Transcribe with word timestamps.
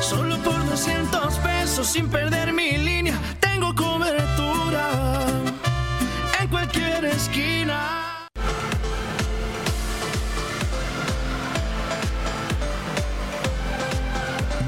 Solo 0.00 0.38
por 0.38 0.64
200 0.66 1.34
pesos 1.38 1.86
sin 1.86 2.08
perder 2.08 2.52
mi 2.52 2.76
línea, 2.78 3.18
tengo 3.40 3.74
cobertura 3.74 4.88
en 6.40 6.48
cualquier 6.48 7.04
esquina. 7.04 8.28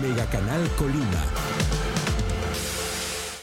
Mega 0.00 0.26
Canal 0.26 0.68
Colima 0.76 1.37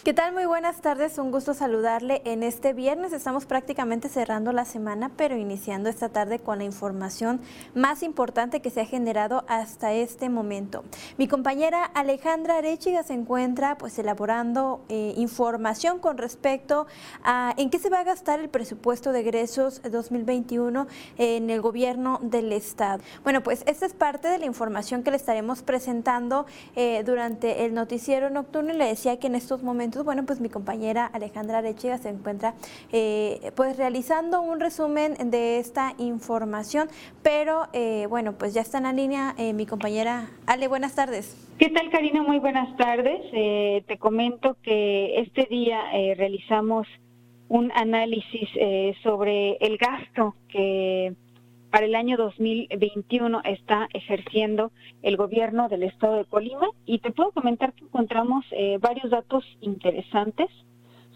¿Qué 0.06 0.14
tal? 0.14 0.34
Muy 0.34 0.46
buenas 0.46 0.82
tardes, 0.82 1.18
un 1.18 1.32
gusto 1.32 1.56
saludarle 1.56 2.22
en 2.26 2.44
este 2.44 2.74
viernes. 2.74 3.12
Estamos 3.12 3.48
prácticamente 3.48 4.08
cerrando 4.08 4.52
la 4.52 4.64
semana, 4.64 5.10
pero 5.18 5.36
iniciando 5.36 5.90
esta 5.90 6.10
tarde 6.10 6.38
con 6.38 6.60
la 6.60 6.64
información 6.64 7.42
más 7.74 8.04
importante 8.04 8.60
que 8.60 8.70
se 8.70 8.82
ha 8.82 8.86
generado 8.86 9.46
hasta 9.48 9.94
este 9.94 10.30
momento. 10.30 10.84
Mi 11.18 11.28
compañera 11.28 11.84
Alejandra 11.84 12.60
Arechiga 12.60 13.02
se 13.02 13.14
encuentra 13.14 13.80
pues 13.80 13.98
elaborando 13.98 14.86
eh, 14.90 15.16
información 15.18 15.98
con 15.98 16.20
respecto 16.20 16.86
a 17.24 17.56
en 17.58 17.72
qué 17.72 17.80
se 17.80 17.90
va 17.90 18.02
a 18.02 18.04
gastar 18.04 18.40
el 18.40 18.50
presupuesto 18.50 19.12
de 19.12 19.22
egresos 19.22 19.82
2021 19.82 20.86
en 21.18 21.50
el 21.50 21.62
gobierno 21.62 22.20
del 22.22 22.54
estado. 22.54 23.02
Bueno, 23.24 23.42
pues 23.42 23.64
esta 23.66 23.88
es 23.88 23.96
parte 23.96 24.28
de 24.28 24.38
la 24.38 24.46
información 24.46 25.02
que 25.02 25.10
le 25.10 25.18
estaremos 25.18 25.64
presentando 25.64 26.46
eh, 26.76 27.02
durante 27.04 27.66
el 27.66 27.74
noticiero 27.74 28.30
nocturno 28.30 28.72
y 28.72 28.78
le 28.78 28.86
decía 28.86 29.18
que 29.18 29.26
en 29.26 29.34
estos 29.34 29.64
momentos 29.64 29.95
bueno, 30.04 30.26
pues 30.26 30.42
mi 30.42 30.50
compañera 30.50 31.06
Alejandra 31.06 31.60
Arechiga 31.60 31.98
se 31.98 32.10
encuentra 32.10 32.56
eh, 32.92 33.52
pues 33.56 33.78
realizando 33.78 34.42
un 34.42 34.60
resumen 34.60 35.16
de 35.32 35.60
esta 35.60 35.94
información, 35.98 36.90
pero 37.24 37.68
eh, 37.74 38.08
bueno, 38.10 38.34
pues 38.38 38.54
ya 38.54 38.62
está 38.62 38.80
en 38.80 38.84
la 38.86 38.94
línea 38.94 39.36
eh, 39.38 39.54
mi 39.54 39.66
compañera 39.66 40.30
Ale, 40.48 40.68
buenas 40.68 40.96
tardes. 40.96 41.42
¿Qué 41.58 41.70
tal 41.70 41.90
Karina? 41.90 42.22
Muy 42.22 42.40
buenas 42.40 42.76
tardes. 42.78 43.22
te 43.32 43.98
comento 43.98 44.58
que 44.62 45.20
este 45.20 45.46
día 45.46 45.80
realizamos 46.18 46.88
un 47.48 47.72
análisis 47.74 48.50
sobre 49.04 49.58
el 49.58 49.78
gasto 49.78 50.36
que 50.50 51.14
para 51.76 51.88
el 51.88 51.96
año 51.96 52.16
2021 52.16 53.42
está 53.44 53.90
ejerciendo 53.94 54.72
el 55.04 55.18
gobierno 55.18 55.68
del 55.68 55.84
estado 55.84 56.16
de 56.16 56.24
Colima 56.24 56.70
y 56.86 57.00
te 57.00 57.12
puedo 57.12 57.34
comentar 57.34 57.74
que 57.74 57.84
encontramos 57.84 58.46
eh, 58.52 58.78
varios 58.80 59.12
datos 59.12 59.44
interesantes 59.60 60.48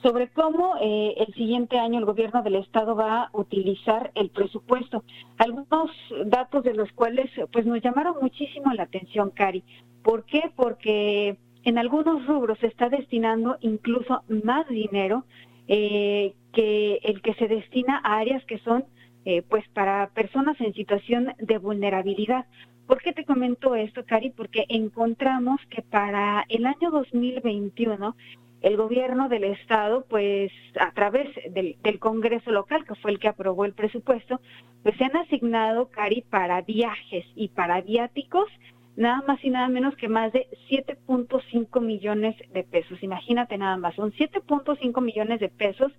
sobre 0.04 0.28
cómo 0.28 0.76
eh, 0.82 1.14
el 1.16 1.34
siguiente 1.36 1.80
año 1.80 1.98
el 1.98 2.04
gobierno 2.04 2.44
del 2.44 2.56
estado 2.56 2.94
va 2.94 3.22
a 3.22 3.30
utilizar 3.32 4.12
el 4.16 4.32
presupuesto. 4.32 5.06
Algunos 5.38 5.92
datos 6.26 6.66
de 6.66 6.74
los 6.74 6.92
cuales 6.92 7.32
pues 7.54 7.66
nos 7.66 7.82
llamaron 7.82 8.16
muchísimo 8.22 8.74
la 8.74 8.84
atención, 8.84 9.32
Cari. 9.32 9.64
¿Por 10.04 10.26
qué? 10.26 10.52
Porque 10.58 11.38
en 11.64 11.78
algunos 11.78 12.28
rubros 12.28 12.60
se 12.60 12.68
está 12.68 12.90
destinando 12.90 13.56
incluso 13.62 14.24
más 14.28 14.68
dinero 14.68 15.24
eh, 15.70 16.34
que 16.52 17.00
el 17.04 17.22
que 17.22 17.34
se 17.36 17.48
destina 17.48 18.02
a 18.04 18.18
áreas 18.18 18.44
que 18.44 18.58
son 18.58 18.84
eh, 19.30 19.44
pues 19.48 19.64
para 19.76 20.10
personas 20.10 20.60
en 20.60 20.74
situación 20.74 21.36
de 21.38 21.60
vulnerabilidad. 21.60 22.48
¿Por 22.88 23.00
qué 23.00 23.14
te 23.14 23.26
comento 23.26 23.76
esto, 23.76 24.04
Cari? 24.04 24.32
Porque 24.32 24.66
encontramos 24.70 25.62
que 25.70 25.84
para 25.84 26.46
el 26.50 26.66
año 26.66 26.90
2021 26.90 28.16
el 28.64 28.76
gobierno 28.76 29.30
del 29.30 29.44
estado, 29.44 30.04
pues 30.10 30.52
a 30.80 30.92
través 30.94 31.30
del, 31.54 31.78
del, 31.84 32.00
Congreso 32.00 32.50
local, 32.50 32.86
que 32.86 32.96
fue 32.96 33.12
el 33.12 33.20
que 33.20 33.28
aprobó 33.28 33.66
el 33.66 33.74
presupuesto, 33.74 34.42
pues 34.82 34.98
se 34.98 35.04
han 35.04 35.16
asignado, 35.16 35.90
Cari, 35.90 36.24
para 36.28 36.62
viajes 36.62 37.24
y 37.36 37.50
para 37.50 37.82
viáticos, 37.82 38.50
nada 38.96 39.22
más 39.28 39.46
y 39.46 39.52
nada 39.52 39.68
menos 39.68 39.96
que 39.96 40.10
más 40.10 40.34
de 40.34 40.48
7.5 40.72 41.82
millones 41.82 42.36
de 42.52 42.64
pesos. 42.64 43.04
Imagínate 43.04 43.60
nada 43.60 43.78
más, 43.78 43.94
son 43.94 44.12
7.5 44.12 45.02
millones 45.04 45.40
de 45.40 45.50
pesos 45.50 45.92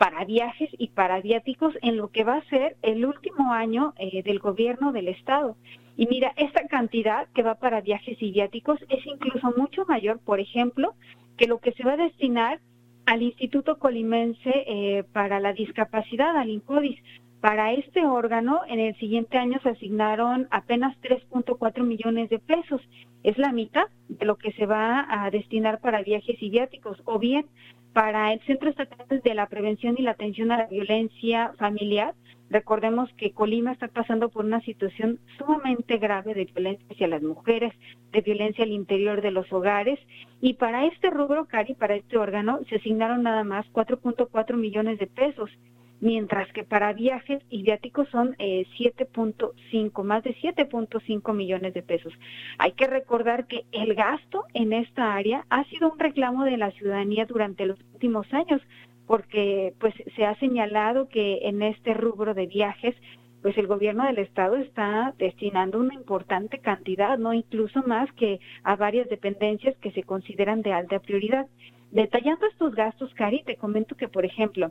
para 0.00 0.24
viajes 0.24 0.70
y 0.78 0.88
para 0.88 1.20
viáticos 1.20 1.74
en 1.82 1.98
lo 1.98 2.08
que 2.08 2.24
va 2.24 2.36
a 2.36 2.48
ser 2.48 2.74
el 2.80 3.04
último 3.04 3.52
año 3.52 3.92
eh, 3.98 4.22
del 4.22 4.38
gobierno 4.38 4.92
del 4.92 5.08
estado. 5.08 5.56
Y 5.94 6.06
mira, 6.06 6.32
esta 6.38 6.66
cantidad 6.68 7.28
que 7.34 7.42
va 7.42 7.56
para 7.56 7.82
viajes 7.82 8.16
y 8.22 8.30
viáticos 8.30 8.80
es 8.88 9.04
incluso 9.04 9.52
mucho 9.58 9.84
mayor, 9.84 10.18
por 10.18 10.40
ejemplo, 10.40 10.94
que 11.36 11.46
lo 11.46 11.58
que 11.58 11.72
se 11.72 11.84
va 11.84 11.92
a 11.92 11.96
destinar 11.98 12.60
al 13.04 13.20
Instituto 13.20 13.78
Colimense 13.78 14.64
eh, 14.66 15.04
para 15.12 15.38
la 15.38 15.52
Discapacidad, 15.52 16.34
al 16.34 16.48
INCODIS. 16.48 16.98
Para 17.42 17.74
este 17.74 18.06
órgano, 18.06 18.62
en 18.68 18.80
el 18.80 18.96
siguiente 18.96 19.36
año 19.36 19.58
se 19.62 19.68
asignaron 19.68 20.48
apenas 20.50 20.96
3.4 21.02 21.84
millones 21.84 22.30
de 22.30 22.38
pesos. 22.38 22.80
Es 23.22 23.36
la 23.36 23.52
mitad 23.52 23.84
de 24.08 24.24
lo 24.24 24.36
que 24.36 24.52
se 24.52 24.64
va 24.64 25.06
a 25.10 25.30
destinar 25.30 25.78
para 25.80 26.02
viajes 26.02 26.42
y 26.42 26.48
viáticos. 26.48 27.02
O 27.04 27.18
bien, 27.18 27.44
para 27.92 28.32
el 28.32 28.40
Centro 28.42 28.70
Estatal 28.70 29.20
de 29.20 29.34
la 29.34 29.46
Prevención 29.46 29.96
y 29.98 30.02
la 30.02 30.12
Atención 30.12 30.52
a 30.52 30.58
la 30.58 30.66
Violencia 30.66 31.52
Familiar, 31.58 32.14
recordemos 32.48 33.10
que 33.16 33.32
Colima 33.32 33.72
está 33.72 33.88
pasando 33.88 34.28
por 34.28 34.44
una 34.44 34.60
situación 34.60 35.18
sumamente 35.38 35.98
grave 35.98 36.34
de 36.34 36.44
violencia 36.44 36.86
hacia 36.90 37.08
las 37.08 37.22
mujeres, 37.22 37.72
de 38.12 38.20
violencia 38.20 38.64
al 38.64 38.72
interior 38.72 39.22
de 39.22 39.30
los 39.30 39.52
hogares, 39.52 39.98
y 40.40 40.54
para 40.54 40.86
este 40.86 41.10
rubro, 41.10 41.46
Cari, 41.46 41.74
para 41.74 41.94
este 41.94 42.16
órgano, 42.16 42.60
se 42.68 42.76
asignaron 42.76 43.22
nada 43.22 43.44
más 43.44 43.66
4.4 43.72 44.56
millones 44.56 44.98
de 44.98 45.06
pesos 45.06 45.50
mientras 46.00 46.50
que 46.52 46.64
para 46.64 46.92
viajes 46.92 47.42
y 47.50 47.62
viáticos 47.62 48.08
son 48.08 48.34
7.5, 48.38 49.52
eh, 50.00 50.04
más 50.04 50.24
de 50.24 50.34
7.5 50.36 51.34
millones 51.34 51.74
de 51.74 51.82
pesos. 51.82 52.12
Hay 52.58 52.72
que 52.72 52.86
recordar 52.86 53.46
que 53.46 53.64
el 53.72 53.94
gasto 53.94 54.44
en 54.54 54.72
esta 54.72 55.14
área 55.14 55.44
ha 55.50 55.64
sido 55.64 55.92
un 55.92 55.98
reclamo 55.98 56.44
de 56.44 56.56
la 56.56 56.70
ciudadanía 56.72 57.26
durante 57.26 57.66
los 57.66 57.78
últimos 57.92 58.26
años, 58.32 58.60
porque 59.06 59.74
pues 59.78 59.94
se 60.16 60.24
ha 60.24 60.34
señalado 60.36 61.08
que 61.08 61.40
en 61.42 61.62
este 61.62 61.94
rubro 61.94 62.34
de 62.34 62.46
viajes 62.46 62.94
pues 63.42 63.56
el 63.56 63.66
gobierno 63.66 64.04
del 64.04 64.18
estado 64.18 64.56
está 64.56 65.14
destinando 65.18 65.78
una 65.78 65.94
importante 65.94 66.58
cantidad, 66.58 67.18
no 67.18 67.32
incluso 67.32 67.82
más 67.86 68.12
que 68.12 68.38
a 68.62 68.76
varias 68.76 69.08
dependencias 69.08 69.76
que 69.78 69.92
se 69.92 70.02
consideran 70.02 70.60
de 70.60 70.72
alta 70.74 70.98
prioridad. 70.98 71.46
Detallando 71.90 72.46
estos 72.46 72.74
gastos, 72.74 73.12
Cari, 73.14 73.42
te 73.42 73.56
comento 73.56 73.96
que, 73.96 74.08
por 74.08 74.26
ejemplo, 74.26 74.70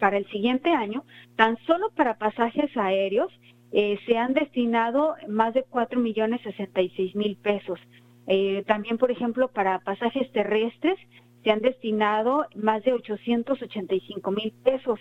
para 0.00 0.16
el 0.16 0.26
siguiente 0.30 0.70
año, 0.70 1.04
tan 1.36 1.56
solo 1.66 1.90
para 1.90 2.18
pasajes 2.18 2.76
aéreos, 2.76 3.32
eh, 3.72 3.98
se 4.06 4.18
han 4.18 4.34
destinado 4.34 5.14
más 5.28 5.54
de 5.54 5.62
4 5.62 6.00
millones 6.00 6.40
66 6.42 7.14
mil 7.14 7.36
pesos. 7.36 7.78
Eh, 8.26 8.64
también, 8.66 8.98
por 8.98 9.12
ejemplo, 9.12 9.48
para 9.48 9.78
pasajes 9.80 10.30
terrestres 10.32 10.98
se 11.44 11.50
han 11.50 11.60
destinado 11.60 12.46
más 12.56 12.82
de 12.82 12.92
885 12.92 14.30
mil 14.32 14.52
pesos 14.64 14.98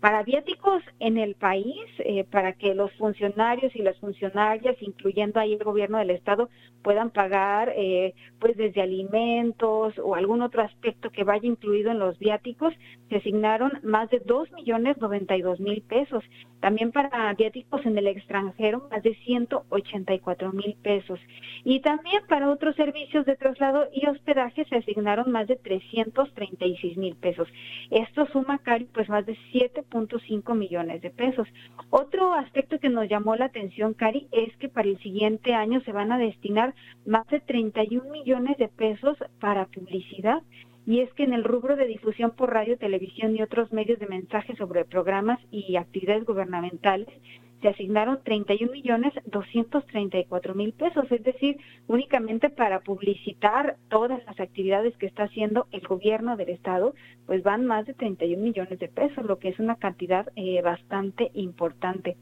para 0.00 0.22
viáticos 0.22 0.82
en 0.98 1.18
el 1.18 1.34
país, 1.34 1.84
eh, 1.98 2.24
para 2.24 2.54
que 2.54 2.74
los 2.74 2.90
funcionarios 2.94 3.74
y 3.76 3.82
las 3.82 3.98
funcionarias, 3.98 4.76
incluyendo 4.80 5.38
ahí 5.38 5.52
el 5.52 5.64
gobierno 5.64 5.98
del 5.98 6.10
estado, 6.10 6.48
puedan 6.82 7.10
pagar 7.10 7.72
eh, 7.76 8.14
pues 8.38 8.56
desde 8.56 8.80
alimentos 8.80 9.94
o 10.02 10.14
algún 10.14 10.40
otro 10.40 10.62
aspecto 10.62 11.10
que 11.10 11.24
vaya 11.24 11.46
incluido 11.46 11.90
en 11.90 11.98
los 11.98 12.18
viáticos, 12.18 12.72
se 13.10 13.16
asignaron 13.16 13.72
más 13.82 14.08
de 14.08 14.20
dos 14.20 14.50
millones 14.52 14.96
noventa 14.98 15.36
y 15.36 15.42
dos 15.42 15.60
mil 15.60 15.82
pesos. 15.82 16.24
También 16.60 16.92
para 16.92 17.32
viáticos 17.34 17.84
en 17.86 17.96
el 17.96 18.06
extranjero, 18.06 18.86
más 18.90 19.02
de 19.02 19.14
184 19.14 20.52
mil 20.52 20.76
pesos. 20.82 21.18
Y 21.64 21.80
también 21.80 22.22
para 22.28 22.50
otros 22.50 22.76
servicios 22.76 23.24
de 23.24 23.36
traslado 23.36 23.88
y 23.92 24.06
hospedaje 24.06 24.64
se 24.66 24.76
asignaron 24.76 25.32
más 25.32 25.48
de 25.48 25.56
336 25.56 26.98
mil 26.98 27.16
pesos. 27.16 27.48
Esto 27.90 28.26
suma, 28.26 28.58
Cari, 28.58 28.84
pues 28.84 29.08
más 29.08 29.24
de 29.24 29.36
7.5 29.90 30.54
millones 30.56 31.02
de 31.02 31.10
pesos. 31.10 31.46
Otro 31.90 32.34
aspecto 32.34 32.78
que 32.78 32.88
nos 32.88 33.08
llamó 33.08 33.36
la 33.36 33.46
atención, 33.46 33.94
Cari, 33.94 34.28
es 34.32 34.56
que 34.56 34.68
para 34.68 34.88
el 34.88 34.98
siguiente 34.98 35.54
año 35.54 35.80
se 35.82 35.92
van 35.92 36.12
a 36.12 36.18
destinar 36.18 36.74
más 37.06 37.26
de 37.28 37.40
31 37.40 38.10
millones 38.10 38.56
de 38.58 38.68
pesos 38.68 39.16
para 39.40 39.66
publicidad 39.66 40.42
y 40.86 41.00
es 41.00 41.12
que 41.14 41.24
en 41.24 41.34
el 41.34 41.44
rubro 41.44 41.76
de 41.76 41.86
difusión 41.86 42.32
por 42.32 42.52
radio, 42.52 42.78
televisión 42.78 43.36
y 43.36 43.42
otros 43.42 43.72
medios 43.72 43.98
de 43.98 44.06
mensaje 44.06 44.56
sobre 44.56 44.84
programas 44.84 45.38
y 45.50 45.76
actividades 45.76 46.24
gubernamentales, 46.24 47.08
se 47.60 47.68
asignaron 47.68 48.22
31 48.22 48.72
millones 48.72 49.12
234 49.26 50.54
mil 50.54 50.72
pesos, 50.72 51.10
es 51.10 51.22
decir, 51.22 51.58
únicamente 51.86 52.50
para 52.50 52.80
publicitar 52.80 53.76
todas 53.88 54.24
las 54.24 54.40
actividades 54.40 54.96
que 54.96 55.06
está 55.06 55.24
haciendo 55.24 55.66
el 55.72 55.80
gobierno 55.86 56.36
del 56.36 56.50
estado, 56.50 56.94
pues 57.26 57.42
van 57.42 57.66
más 57.66 57.86
de 57.86 57.94
31 57.94 58.42
millones 58.42 58.78
de 58.78 58.88
pesos, 58.88 59.24
lo 59.24 59.38
que 59.38 59.48
es 59.48 59.58
una 59.58 59.76
cantidad 59.76 60.26
eh, 60.36 60.62
bastante 60.62 61.30
importante. 61.34 62.16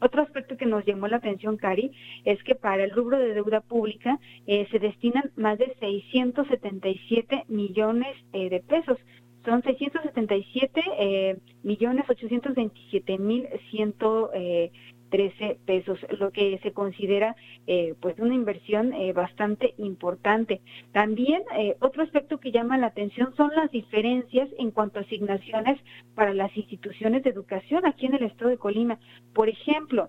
Otro 0.00 0.22
aspecto 0.22 0.56
que 0.56 0.66
nos 0.66 0.84
llamó 0.84 1.08
la 1.08 1.16
atención, 1.16 1.56
Cari, 1.56 1.90
es 2.24 2.42
que 2.42 2.54
para 2.54 2.84
el 2.84 2.90
rubro 2.90 3.18
de 3.18 3.32
deuda 3.32 3.62
pública 3.62 4.18
eh, 4.46 4.66
se 4.70 4.78
destinan 4.78 5.30
más 5.36 5.58
de 5.58 5.74
677 5.80 7.44
millones 7.48 8.14
eh, 8.32 8.50
de 8.50 8.60
pesos. 8.60 8.98
Son 9.44 9.62
677 9.62 10.82
eh, 10.98 11.36
millones 11.62 12.08
827 12.08 13.18
mil 13.18 13.46
113 13.70 15.58
pesos, 15.66 15.98
lo 16.18 16.30
que 16.30 16.58
se 16.62 16.72
considera 16.72 17.36
eh, 17.66 17.94
pues 18.00 18.18
una 18.18 18.34
inversión 18.34 18.92
eh, 18.94 19.12
bastante 19.12 19.74
importante. 19.78 20.60
También 20.92 21.42
eh, 21.56 21.76
otro 21.80 22.02
aspecto 22.02 22.38
que 22.38 22.52
llama 22.52 22.78
la 22.78 22.88
atención 22.88 23.34
son 23.36 23.50
las 23.54 23.70
diferencias 23.70 24.48
en 24.58 24.70
cuanto 24.70 24.98
a 24.98 25.02
asignaciones 25.02 25.78
para 26.14 26.32
las 26.32 26.56
instituciones 26.56 27.22
de 27.22 27.30
educación 27.30 27.86
aquí 27.86 28.06
en 28.06 28.14
el 28.14 28.24
estado 28.24 28.50
de 28.50 28.58
Colima. 28.58 28.98
Por 29.34 29.48
ejemplo, 29.48 30.08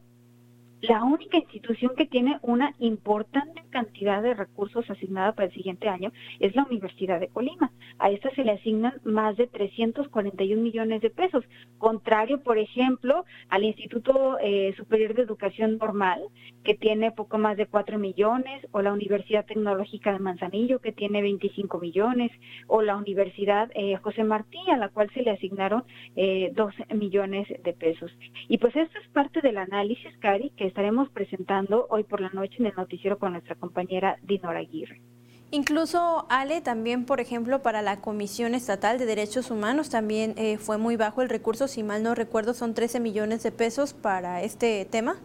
la 0.88 1.04
única 1.04 1.38
institución 1.38 1.94
que 1.96 2.06
tiene 2.06 2.38
una 2.42 2.74
importante 2.80 3.64
cantidad 3.70 4.22
de 4.22 4.34
recursos 4.34 4.90
asignada 4.90 5.34
para 5.34 5.48
el 5.48 5.54
siguiente 5.54 5.90
año 5.90 6.12
es 6.40 6.56
la 6.56 6.64
Universidad 6.64 7.20
de 7.20 7.28
Colima. 7.28 7.72
A 8.00 8.10
esta 8.10 8.30
se 8.32 8.44
le 8.44 8.52
asignan 8.52 8.94
más 9.04 9.38
de 9.38 9.48
341 9.48 10.62
millones 10.62 11.02
de 11.02 11.10
pesos, 11.10 11.44
contrario, 11.78 12.42
por 12.42 12.58
ejemplo, 12.58 13.26
al 13.50 13.64
Instituto 13.64 14.38
eh, 14.42 14.74
Superior 14.78 15.14
de 15.14 15.24
Educación 15.24 15.78
Normal, 15.78 16.22
que 16.64 16.76
tiene 16.76 17.12
poco 17.12 17.38
más 17.38 17.58
de 17.58 17.68
4 17.68 18.00
millones, 18.00 18.66
o 18.72 18.82
la 18.82 18.94
Universidad 18.94 19.46
Tecnológica 19.46 20.12
de 20.14 20.20
Manzanillo, 20.20 20.80
que 20.80 20.92
tiene 20.92 21.22
25 21.22 21.80
millones, 21.80 22.32
o 22.68 22.82
la 22.82 22.96
Universidad 22.96 23.70
eh, 23.76 23.98
José 23.98 24.24
Martí, 24.24 24.60
a 24.72 24.78
la 24.78 24.90
cual 24.90 25.10
se 25.14 25.22
le 25.22 25.32
asignaron 25.32 25.84
eh, 26.16 26.52
12 26.54 26.94
millones 26.96 27.48
de 27.64 27.74
pesos. 27.74 28.12
Y 28.48 28.58
pues 28.58 28.76
esto 28.76 28.98
es 29.00 29.08
parte 29.10 29.42
del 29.42 29.58
análisis, 29.58 30.16
Cari, 30.20 30.52
que 30.58 30.66
estaremos 30.76 31.08
presentando 31.08 31.88
hoy 31.90 32.04
por 32.04 32.20
la 32.20 32.30
noche 32.32 32.58
en 32.60 32.66
el 32.66 32.74
noticiero 32.76 33.18
con 33.18 33.32
nuestra 33.32 33.56
compañera 33.56 34.18
Dinora 34.24 34.60
Aguirre. 34.60 35.02
Incluso, 35.50 36.26
Ale, 36.30 36.60
también, 36.60 37.06
por 37.06 37.22
ejemplo, 37.22 37.62
para 37.62 37.82
la 37.82 38.02
Comisión 38.02 38.54
Estatal 38.54 39.00
de 39.00 39.06
Derechos 39.06 39.52
Humanos 39.52 39.90
también 39.90 40.34
eh, 40.36 40.58
fue 40.58 40.78
muy 40.78 40.98
bajo 40.98 41.22
el 41.22 41.30
recurso, 41.30 41.70
si 41.70 41.82
mal 41.82 42.04
no 42.04 42.14
recuerdo, 42.14 42.54
son 42.54 42.74
13 42.74 43.00
millones 43.00 43.42
de 43.42 43.54
pesos 43.54 43.94
para 43.94 44.44
este 44.44 44.84
tema. 44.84 45.16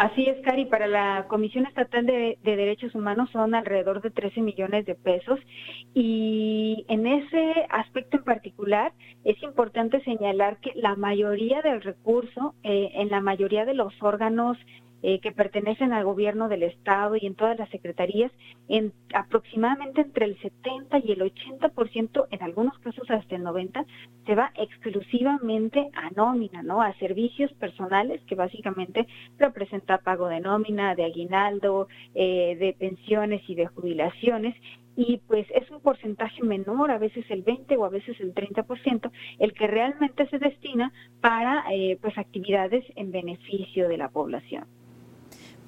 Así 0.00 0.24
es, 0.26 0.40
Cari, 0.42 0.64
para 0.64 0.86
la 0.86 1.26
Comisión 1.28 1.66
Estatal 1.66 2.06
de, 2.06 2.38
de, 2.42 2.56
Derechos 2.56 2.94
Humanos 2.94 3.28
son 3.34 3.54
alrededor 3.54 4.00
de 4.00 4.08
13 4.08 4.40
millones 4.40 4.86
de 4.86 4.94
pesos 4.94 5.38
y 5.92 6.86
en 6.88 7.06
ese 7.06 7.66
aspecto 7.68 8.16
en 8.16 8.24
particular 8.24 8.94
es 9.24 9.42
importante 9.42 10.02
señalar 10.04 10.56
que 10.60 10.72
la 10.74 10.96
mayoría 10.96 11.60
del 11.60 11.82
recurso 11.82 12.54
eh, 12.62 12.92
en 12.94 13.10
la 13.10 13.20
mayoría 13.20 13.66
de 13.66 13.74
los 13.74 13.92
órganos 14.00 14.56
eh, 15.02 15.20
que 15.20 15.32
pertenecen 15.32 15.92
al 15.92 16.04
gobierno 16.04 16.48
del 16.48 16.62
estado 16.62 17.16
y 17.16 17.26
en 17.26 17.34
todas 17.34 17.58
las 17.58 17.68
secretarías, 17.70 18.30
en 18.68 18.92
aproximadamente 19.14 20.02
entre 20.02 20.26
el 20.26 20.38
70 20.40 20.98
y 21.04 21.12
el 21.12 21.20
80%, 21.20 22.26
en 22.30 22.42
algunos 22.42 22.78
casos 22.78 23.10
hasta 23.10 23.36
el 23.36 23.42
90, 23.42 23.84
se 24.26 24.34
va 24.34 24.52
exclusivamente 24.56 25.90
a 25.94 26.10
nómina, 26.10 26.62
¿no? 26.62 26.82
A 26.82 26.92
servicios 26.94 27.52
personales 27.54 28.20
que 28.26 28.34
básicamente 28.34 29.06
representa 29.38 29.98
pago 29.98 30.28
de 30.28 30.40
nómina, 30.40 30.94
de 30.94 31.04
aguinaldo, 31.04 31.88
eh, 32.14 32.56
de 32.56 32.74
pensiones 32.78 33.42
y 33.48 33.54
de 33.54 33.66
jubilaciones 33.66 34.54
y 34.96 35.18
pues 35.26 35.46
es 35.54 35.70
un 35.70 35.80
porcentaje 35.80 36.42
menor, 36.42 36.90
a 36.90 36.98
veces 36.98 37.24
el 37.30 37.42
20 37.42 37.76
o 37.76 37.84
a 37.84 37.88
veces 37.88 38.20
el 38.20 38.34
30%, 38.34 39.10
el 39.38 39.54
que 39.54 39.66
realmente 39.66 40.28
se 40.28 40.38
destina 40.38 40.92
para 41.20 41.64
eh, 41.72 41.98
pues 42.02 42.18
actividades 42.18 42.84
en 42.96 43.10
beneficio 43.10 43.88
de 43.88 43.96
la 43.96 44.10
población. 44.10 44.64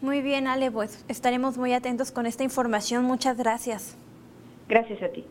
Muy 0.03 0.21
bien, 0.21 0.49
Ale, 0.49 0.73
pues 0.73 1.05
estaremos 1.07 1.57
muy 1.57 1.73
atentos 1.73 2.11
con 2.11 2.27
esta 2.27 2.43
información. 2.43 3.05
Muchas 3.05 3.37
gracias. 3.37 3.95
Gracias 4.69 5.01
a 5.01 5.09
ti. 5.09 5.25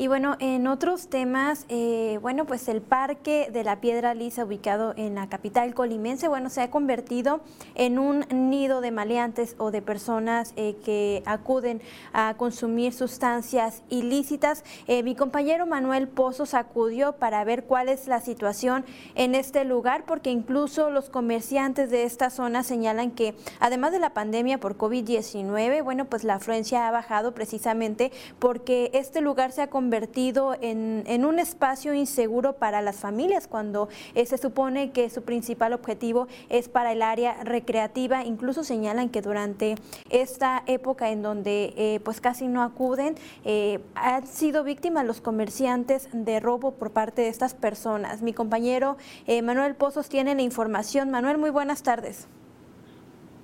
Y 0.00 0.06
bueno, 0.06 0.36
en 0.38 0.68
otros 0.68 1.08
temas, 1.08 1.66
eh, 1.68 2.20
bueno, 2.22 2.44
pues 2.44 2.68
el 2.68 2.82
Parque 2.82 3.50
de 3.52 3.64
la 3.64 3.80
Piedra 3.80 4.14
Lisa, 4.14 4.44
ubicado 4.44 4.94
en 4.96 5.16
la 5.16 5.28
capital 5.28 5.74
colimense, 5.74 6.28
bueno, 6.28 6.50
se 6.50 6.60
ha 6.60 6.70
convertido 6.70 7.40
en 7.74 7.98
un 7.98 8.24
nido 8.30 8.80
de 8.80 8.92
maleantes 8.92 9.56
o 9.58 9.72
de 9.72 9.82
personas 9.82 10.52
eh, 10.54 10.76
que 10.84 11.24
acuden 11.26 11.82
a 12.12 12.34
consumir 12.36 12.92
sustancias 12.92 13.82
ilícitas. 13.88 14.62
Eh, 14.86 15.02
mi 15.02 15.16
compañero 15.16 15.66
Manuel 15.66 16.06
Pozos 16.06 16.54
acudió 16.54 17.14
para 17.14 17.42
ver 17.42 17.64
cuál 17.64 17.88
es 17.88 18.06
la 18.06 18.20
situación 18.20 18.84
en 19.16 19.34
este 19.34 19.64
lugar, 19.64 20.04
porque 20.06 20.30
incluso 20.30 20.90
los 20.90 21.10
comerciantes 21.10 21.90
de 21.90 22.04
esta 22.04 22.30
zona 22.30 22.62
señalan 22.62 23.10
que 23.10 23.34
además 23.58 23.90
de 23.90 23.98
la 23.98 24.14
pandemia 24.14 24.60
por 24.60 24.78
COVID-19, 24.78 25.82
bueno, 25.82 26.04
pues 26.04 26.22
la 26.22 26.34
afluencia 26.34 26.86
ha 26.86 26.92
bajado 26.92 27.34
precisamente 27.34 28.12
porque 28.38 28.92
este 28.94 29.20
lugar 29.20 29.50
se 29.50 29.62
ha 29.62 29.66
convertido 29.66 29.87
convertido 29.88 30.54
en, 30.60 31.24
un 31.24 31.38
espacio 31.38 31.94
inseguro 31.94 32.52
para 32.52 32.82
las 32.82 32.96
familias 32.96 33.48
cuando 33.48 33.88
eh, 34.14 34.26
se 34.26 34.36
supone 34.36 34.90
que 34.90 35.08
su 35.08 35.22
principal 35.22 35.72
objetivo 35.72 36.28
es 36.50 36.68
para 36.68 36.92
el 36.92 37.00
área 37.00 37.42
recreativa. 37.42 38.22
Incluso 38.22 38.64
señalan 38.64 39.08
que 39.08 39.22
durante 39.22 39.76
esta 40.10 40.62
época 40.66 41.08
en 41.08 41.22
donde 41.22 41.72
eh, 41.78 42.00
pues 42.04 42.20
casi 42.20 42.48
no 42.48 42.62
acuden, 42.62 43.14
eh, 43.46 43.80
han 43.94 44.26
sido 44.26 44.62
víctimas 44.62 45.06
los 45.06 45.22
comerciantes 45.22 46.10
de 46.12 46.38
robo 46.38 46.72
por 46.72 46.90
parte 46.90 47.22
de 47.22 47.28
estas 47.28 47.54
personas. 47.54 48.20
Mi 48.20 48.34
compañero 48.34 48.98
Manuel 49.42 49.74
Pozos 49.74 50.10
tiene 50.10 50.34
la 50.34 50.42
información. 50.42 51.10
Manuel, 51.10 51.38
muy 51.38 51.48
buenas 51.48 51.82
tardes. 51.82 52.28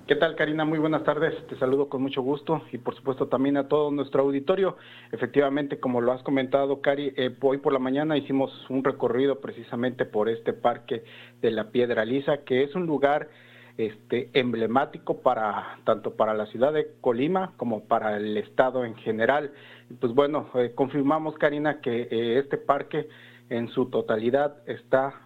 ¿Qué 0.07 0.15
tal, 0.15 0.35
Karina? 0.35 0.65
Muy 0.65 0.77
buenas 0.77 1.03
tardes. 1.03 1.33
Te 1.47 1.57
saludo 1.57 1.89
con 1.89 2.03
mucho 2.03 2.21
gusto 2.21 2.61
y, 2.71 2.77
por 2.77 2.93
supuesto, 2.95 3.27
también 3.27 3.57
a 3.57 3.67
todo 3.67 3.89
nuestro 3.89 4.21
auditorio. 4.21 4.77
Efectivamente, 5.11 5.79
como 5.79 5.99
lo 5.99 6.11
has 6.11 6.21
comentado, 6.21 6.79
Cari, 6.79 7.11
eh, 7.17 7.35
hoy 7.41 7.57
por 7.57 7.73
la 7.73 7.79
mañana 7.79 8.15
hicimos 8.15 8.51
un 8.69 8.83
recorrido 8.83 9.41
precisamente 9.41 10.05
por 10.05 10.29
este 10.29 10.53
parque 10.53 11.03
de 11.41 11.49
la 11.49 11.71
Piedra 11.71 12.05
Lisa, 12.05 12.43
que 12.45 12.61
es 12.61 12.75
un 12.75 12.85
lugar 12.85 13.29
este, 13.79 14.29
emblemático 14.33 15.23
para 15.23 15.79
tanto 15.85 16.15
para 16.15 16.35
la 16.35 16.45
ciudad 16.45 16.71
de 16.71 16.85
Colima 17.01 17.53
como 17.57 17.85
para 17.85 18.15
el 18.17 18.37
estado 18.37 18.85
en 18.85 18.93
general. 18.97 19.53
Pues 19.99 20.13
bueno, 20.13 20.51
eh, 20.53 20.73
confirmamos, 20.75 21.33
Karina, 21.39 21.81
que 21.81 22.07
eh, 22.11 22.37
este 22.37 22.57
parque 22.57 23.07
en 23.49 23.69
su 23.69 23.89
totalidad 23.89 24.57
está 24.67 25.24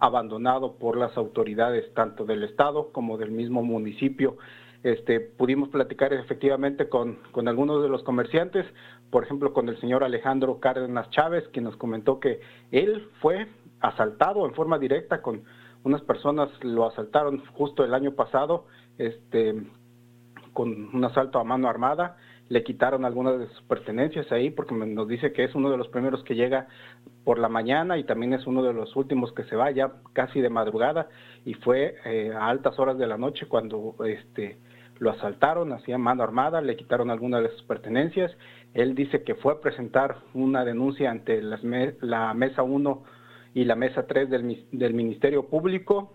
abandonado 0.00 0.76
por 0.76 0.96
las 0.96 1.16
autoridades 1.16 1.92
tanto 1.94 2.24
del 2.24 2.42
Estado 2.42 2.90
como 2.92 3.18
del 3.18 3.30
mismo 3.30 3.62
municipio. 3.62 4.38
Este, 4.82 5.20
pudimos 5.20 5.68
platicar 5.68 6.14
efectivamente 6.14 6.88
con, 6.88 7.18
algunos 7.46 7.82
de 7.82 7.90
los 7.90 8.02
comerciantes, 8.02 8.64
por 9.10 9.24
ejemplo 9.24 9.52
con 9.52 9.68
el 9.68 9.78
señor 9.78 10.02
Alejandro 10.02 10.58
Cárdenas 10.58 11.10
Chávez, 11.10 11.46
quien 11.52 11.66
nos 11.66 11.76
comentó 11.76 12.18
que 12.18 12.40
él 12.70 13.08
fue 13.20 13.46
asaltado 13.80 14.46
en 14.46 14.54
forma 14.54 14.78
directa 14.78 15.20
con 15.20 15.44
unas 15.84 16.00
personas 16.02 16.48
lo 16.62 16.86
asaltaron 16.86 17.42
justo 17.54 17.84
el 17.84 17.94
año 17.94 18.12
pasado, 18.12 18.66
este, 18.98 19.54
con 20.52 20.94
un 20.94 21.04
asalto 21.04 21.38
a 21.38 21.44
mano 21.44 21.68
armada, 21.68 22.16
le 22.48 22.64
quitaron 22.64 23.04
algunas 23.04 23.38
de 23.38 23.46
sus 23.48 23.62
pertenencias 23.62 24.30
ahí 24.32 24.50
porque 24.50 24.74
nos 24.74 25.08
dice 25.08 25.32
que 25.32 25.44
es 25.44 25.54
uno 25.54 25.70
de 25.70 25.76
los 25.76 25.88
primeros 25.88 26.22
que 26.24 26.34
llega 26.34 26.68
por 27.24 27.38
la 27.38 27.48
mañana 27.48 27.98
y 27.98 28.04
también 28.04 28.32
es 28.32 28.46
uno 28.46 28.62
de 28.62 28.72
los 28.72 28.96
últimos 28.96 29.32
que 29.32 29.44
se 29.44 29.56
va 29.56 29.70
ya 29.70 29.92
casi 30.12 30.40
de 30.40 30.50
madrugada 30.50 31.08
y 31.44 31.54
fue 31.54 31.96
eh, 32.04 32.32
a 32.34 32.48
altas 32.48 32.78
horas 32.78 32.98
de 32.98 33.06
la 33.06 33.18
noche 33.18 33.46
cuando 33.46 33.94
este 34.04 34.58
lo 34.98 35.10
asaltaron, 35.10 35.72
hacía 35.72 35.96
mano 35.96 36.22
armada, 36.22 36.60
le 36.60 36.76
quitaron 36.76 37.10
algunas 37.10 37.42
de 37.42 37.48
sus 37.50 37.62
pertenencias. 37.62 38.30
Él 38.74 38.94
dice 38.94 39.24
que 39.24 39.34
fue 39.34 39.54
a 39.54 39.60
presentar 39.60 40.18
una 40.34 40.62
denuncia 40.62 41.10
ante 41.10 41.40
la 41.40 42.34
mesa 42.34 42.62
1 42.62 43.02
y 43.54 43.64
la 43.64 43.76
mesa 43.76 44.06
3 44.06 44.28
del, 44.28 44.66
del 44.70 44.92
Ministerio 44.94 45.48
Público 45.48 46.12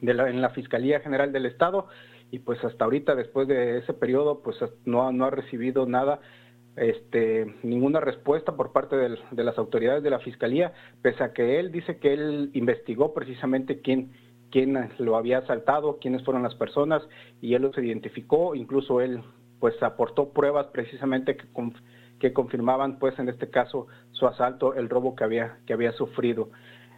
en 0.00 0.40
la 0.40 0.50
Fiscalía 0.50 1.00
General 1.00 1.32
del 1.32 1.44
Estado 1.46 1.86
y 2.30 2.40
pues 2.40 2.62
hasta 2.64 2.84
ahorita 2.84 3.14
después 3.14 3.46
de 3.46 3.78
ese 3.78 3.92
periodo 3.92 4.42
pues 4.42 4.56
no, 4.84 5.12
no 5.12 5.24
ha 5.26 5.30
recibido 5.30 5.86
nada 5.86 6.20
este, 6.76 7.54
ninguna 7.62 8.00
respuesta 8.00 8.54
por 8.54 8.72
parte 8.72 8.96
de 8.96 9.44
las 9.44 9.58
autoridades 9.58 10.02
de 10.02 10.10
la 10.10 10.18
fiscalía, 10.18 10.72
pese 11.02 11.24
a 11.24 11.32
que 11.32 11.58
él 11.58 11.72
dice 11.72 11.98
que 11.98 12.12
él 12.12 12.50
investigó 12.52 13.14
precisamente 13.14 13.80
quién, 13.80 14.12
quién 14.50 14.90
lo 14.98 15.16
había 15.16 15.38
asaltado, 15.38 15.98
quiénes 15.98 16.22
fueron 16.24 16.42
las 16.42 16.54
personas, 16.54 17.02
y 17.40 17.54
él 17.54 17.62
los 17.62 17.76
identificó, 17.78 18.54
incluso 18.54 19.00
él 19.00 19.22
pues 19.58 19.82
aportó 19.82 20.30
pruebas 20.30 20.66
precisamente 20.66 21.36
que, 21.36 21.46
que 22.20 22.32
confirmaban 22.32 22.98
pues 22.98 23.18
en 23.18 23.28
este 23.28 23.48
caso 23.48 23.86
su 24.12 24.26
asalto, 24.26 24.74
el 24.74 24.88
robo 24.90 25.16
que 25.16 25.24
había, 25.24 25.58
que 25.66 25.72
había 25.72 25.92
sufrido. 25.92 26.50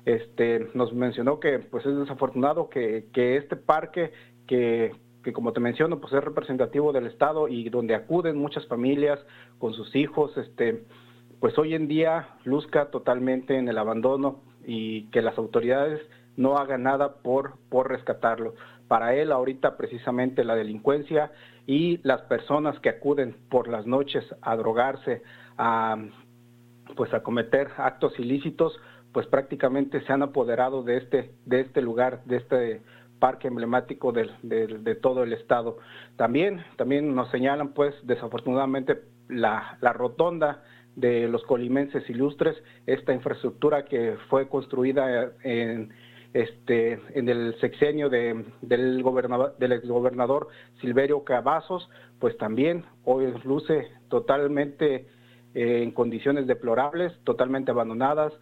Este, 0.05 0.69
nos 0.75 0.93
mencionó 0.93 1.39
que 1.39 1.59
pues 1.59 1.85
es 1.87 1.97
desafortunado 1.97 2.69
que, 2.69 3.07
que 3.13 3.37
este 3.37 3.57
parque 3.57 4.13
que, 4.47 4.93
que 5.23 5.33
como 5.33 5.53
te 5.53 5.61
menciono 5.61 6.01
pues 6.01 6.13
es 6.13 6.23
representativo 6.23 6.93
del 6.93 7.07
estado 7.07 7.49
y 7.49 7.69
donde 7.71 7.95
acuden 7.95 8.37
muchas 8.37 8.67
familias 8.67 9.19
con 9.59 9.75
sus 9.75 9.95
hijos, 9.97 10.37
este, 10.37 10.85
pues 11.41 11.59
hoy 11.59 11.75
en 11.75 11.89
día 11.89 12.37
luzca 12.45 12.91
totalmente 12.91 13.57
en 13.57 13.69
el 13.69 13.79
abandono 13.79 14.41
y 14.67 15.05
que 15.11 15.23
las 15.23 15.39
autoridades 15.39 16.01
no 16.37 16.57
hagan 16.57 16.85
nada 16.85 17.15
por, 17.23 17.55
por 17.69 17.89
rescatarlo. 17.89 18.55
Para 18.87 19.15
él 19.15 19.33
ahorita 19.33 19.77
precisamente 19.77 20.45
la 20.45 20.55
delincuencia 20.55 21.33
y 21.67 21.99
las 22.03 22.23
personas 22.23 22.79
que 22.81 22.89
acuden 22.89 23.37
por 23.51 23.69
las 23.69 23.87
noches 23.87 24.25
a 24.41 24.57
drogarse, 24.57 25.23
a 25.59 25.97
pues 26.97 27.13
a 27.13 27.23
cometer 27.23 27.69
actos 27.77 28.19
ilícitos, 28.19 28.79
pues 29.13 29.27
prácticamente 29.27 30.01
se 30.03 30.13
han 30.13 30.23
apoderado 30.23 30.83
de 30.83 30.99
este, 30.99 31.33
de 31.45 31.61
este 31.61 31.83
lugar, 31.83 32.25
de 32.25 32.37
este 32.37 32.83
parque 33.19 33.49
emblemático 33.49 34.13
de, 34.13 34.99
todo 35.03 35.23
el 35.23 35.33
estado. 35.33 35.79
También, 36.17 36.65
también 36.77 37.15
nos 37.15 37.31
señalan 37.31 37.75
pues 37.75 37.95
desafortunadamente 38.05 39.03
la, 39.29 39.79
la 39.81 39.93
rotonda 39.93 40.63
de 40.97 41.29
los 41.29 41.43
colimenses 41.45 42.09
ilustres, 42.11 42.57
esta 42.87 43.13
infraestructura 43.13 43.85
que 43.85 44.17
fue 44.29 44.49
construida 44.49 45.31
en, 45.45 45.91
este, 46.35 47.01
en 47.15 47.29
el 47.29 47.59
sexenio 47.61 48.11
del 48.11 48.53
exgobernador 48.61 50.49
Silverio 50.81 51.25
Cavazos, 51.25 51.89
pues 52.19 52.37
también 52.37 52.85
hoy 53.05 53.33
luce 53.45 53.89
totalmente 54.09 55.07
eh, 55.55 55.83
en 55.83 55.93
condiciones 55.93 56.47
deplorables, 56.47 57.13
totalmente 57.25 57.71
abandonadas, 57.71 58.33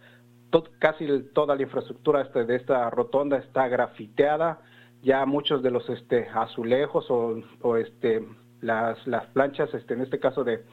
casi 0.79 1.07
toda 1.33 1.55
la 1.55 1.61
infraestructura 1.61 2.21
este, 2.21 2.45
de 2.45 2.55
esta 2.55 2.89
rotonda 2.89 3.37
está 3.37 3.67
grafiteada, 3.67 4.61
ya 5.01 5.25
muchos 5.25 5.61
de 5.61 5.71
los 5.71 5.87
este, 5.89 6.27
azulejos 6.33 7.05
o, 7.09 7.77
este, 7.77 8.25
las, 8.61 8.97
planchas, 9.33 9.69
en 9.73 10.01
este 10.01 10.19
caso 10.19 10.43
de, 10.43 10.63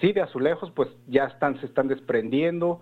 sí, 0.00 0.12
de 0.12 0.22
azulejos, 0.22 0.70
pues 0.72 0.88
ya 1.06 1.24
están, 1.24 1.60
se 1.60 1.66
están 1.66 1.88
desprendiendo, 1.88 2.80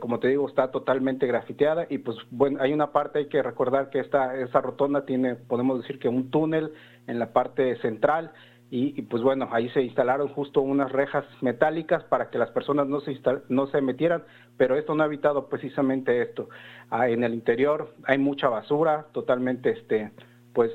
como 0.00 0.20
te 0.20 0.28
digo, 0.28 0.48
está 0.48 0.70
totalmente 0.70 1.26
grafiteada 1.26 1.86
y 1.88 1.98
pues 1.98 2.16
bueno, 2.30 2.58
hay 2.60 2.72
una 2.72 2.92
parte, 2.92 3.20
hay 3.20 3.26
que 3.26 3.42
recordar 3.42 3.90
que 3.90 3.98
esta 3.98 4.60
rotonda 4.60 5.04
tiene, 5.04 5.34
podemos 5.34 5.80
decir 5.80 5.98
que 5.98 6.08
un 6.08 6.30
túnel 6.30 6.72
en 7.06 7.18
la 7.18 7.32
parte 7.32 7.76
central 7.76 8.32
y, 8.72 9.02
pues 9.02 9.20
bueno, 9.22 9.48
ahí 9.50 9.68
se 9.70 9.82
instalaron 9.82 10.28
justo 10.28 10.60
unas 10.60 10.92
rejas 10.92 11.24
metálicas 11.40 12.04
para 12.04 12.30
que 12.30 12.38
las 12.38 12.50
personas 12.50 12.86
no 12.86 13.00
se, 13.00 13.18
no 13.48 13.66
se 13.66 13.80
metieran, 13.80 14.22
pero 14.56 14.76
esto 14.76 14.94
no 14.94 15.02
ha 15.02 15.06
evitado 15.06 15.48
precisamente 15.48 16.22
esto. 16.22 16.48
Ah, 16.88 17.08
en 17.08 17.24
el 17.24 17.34
interior 17.34 17.92
hay 18.04 18.18
mucha 18.18 18.48
basura, 18.48 19.06
totalmente, 19.12 19.70
este, 19.70 20.12
pues, 20.52 20.70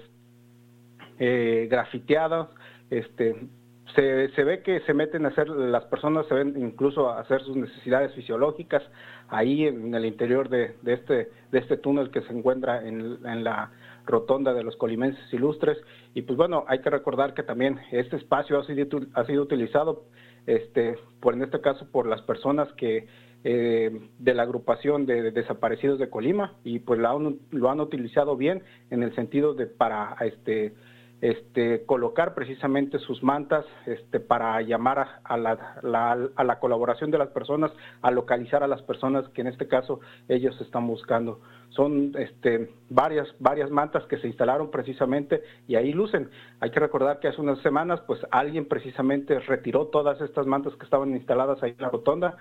eh, 1.19 1.69
grafiteada, 1.71 2.49
este, 2.89 3.47
se, 3.95 4.29
se, 4.29 4.43
ve 4.43 4.61
que 4.61 4.81
se 4.81 4.93
meten 4.93 5.25
a 5.25 5.29
hacer, 5.29 5.47
las 5.47 5.85
personas 5.85 6.25
se 6.27 6.33
ven 6.33 6.53
incluso 6.57 7.09
a 7.09 7.21
hacer 7.21 7.41
sus 7.43 7.55
necesidades 7.55 8.13
fisiológicas 8.13 8.83
ahí 9.29 9.67
en 9.67 9.95
el 9.95 10.05
interior 10.05 10.49
de, 10.49 10.75
de 10.81 10.93
este, 10.93 11.31
de 11.51 11.59
este 11.59 11.77
túnel 11.77 12.11
que 12.11 12.21
se 12.23 12.33
encuentra 12.33 12.85
en, 12.85 13.19
en, 13.25 13.43
la 13.43 13.71
rotonda 14.05 14.53
de 14.53 14.63
los 14.63 14.75
colimenses 14.75 15.33
ilustres. 15.33 15.77
Y 16.13 16.23
pues 16.23 16.37
bueno, 16.37 16.65
hay 16.67 16.79
que 16.79 16.89
recordar 16.89 17.33
que 17.33 17.43
también 17.43 17.79
este 17.91 18.15
espacio 18.17 18.59
ha 18.59 18.65
sido, 18.65 18.99
ha 19.13 19.25
sido 19.25 19.43
utilizado, 19.43 20.05
este, 20.45 20.97
por 21.19 21.33
en 21.33 21.43
este 21.43 21.61
caso, 21.61 21.87
por 21.91 22.07
las 22.07 22.21
personas 22.21 22.71
que 22.73 23.07
eh, 23.47 23.91
de 24.17 24.33
la 24.33 24.41
agrupación 24.41 25.05
de, 25.05 25.29
desaparecidos 25.31 25.99
de 25.99 26.09
Colima 26.09 26.55
y 26.63 26.79
pues 26.79 26.99
han, 26.99 27.37
lo 27.51 27.69
han 27.69 27.79
utilizado 27.79 28.35
bien 28.35 28.63
en 28.89 29.03
el 29.03 29.13
sentido 29.13 29.53
de 29.53 29.67
para 29.67 30.15
este 30.21 30.73
este, 31.21 31.85
colocar 31.85 32.35
precisamente 32.35 32.99
sus 32.99 33.23
mantas 33.23 33.65
este, 33.85 34.19
para 34.19 34.61
llamar 34.61 35.21
a, 35.23 35.37
la, 35.37 36.29
a 36.35 36.43
la 36.43 36.59
colaboración 36.59 37.09
de 37.11 37.17
las 37.17 37.29
personas, 37.29 37.71
a 38.01 38.11
localizar 38.11 38.63
a 38.63 38.67
las 38.67 38.81
personas 38.81 39.27
que 39.29 39.41
en 39.41 39.47
este 39.47 39.67
caso 39.67 39.99
ellos 40.27 40.59
están 40.61 40.87
buscando. 40.87 41.39
Son 41.69 42.13
este, 42.17 42.69
varias, 42.89 43.27
varias 43.39 43.69
mantas 43.71 44.05
que 44.05 44.17
se 44.17 44.27
instalaron 44.27 44.71
precisamente 44.71 45.41
y 45.67 45.75
ahí 45.75 45.93
lucen. 45.93 46.29
Hay 46.59 46.71
que 46.71 46.79
recordar 46.79 47.19
que 47.19 47.29
hace 47.29 47.41
unas 47.41 47.59
semanas 47.59 48.01
pues 48.07 48.19
alguien 48.31 48.67
precisamente 48.67 49.39
retiró 49.39 49.87
todas 49.87 50.19
estas 50.21 50.45
mantas 50.45 50.75
que 50.75 50.83
estaban 50.83 51.11
instaladas 51.11 51.61
ahí 51.63 51.71
en 51.71 51.81
la 51.81 51.89
rotonda. 51.89 52.37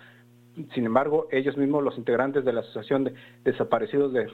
Sin 0.72 0.86
embargo, 0.86 1.26
ellos 1.32 1.56
mismos, 1.56 1.82
los 1.82 1.98
integrantes 1.98 2.44
de 2.44 2.52
la 2.52 2.60
Asociación 2.60 3.04
de 3.04 3.14
Desaparecidos 3.42 4.12
de, 4.12 4.28